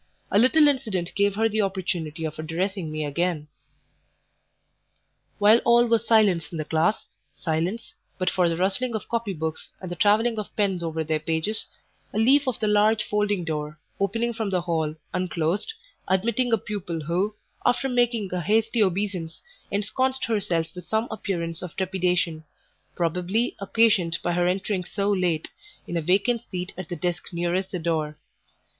[0.31, 3.47] A little incident gave her the opportunity of addressing me again.
[5.37, 9.69] While all was silence in the class silence, but for the rustling of copy books
[9.79, 11.67] and the travelling of pens over their pages
[12.15, 15.71] a leaf of the large folding door, opening from the hall, unclosed,
[16.07, 21.75] admitting a pupil who, after making a hasty obeisance, ensconced herself with some appearance of
[21.75, 22.43] trepidation,
[22.95, 25.49] probably occasioned by her entering so late,
[25.85, 28.17] in a vacant seat at the desk nearest the door.